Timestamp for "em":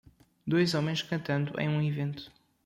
1.59-1.69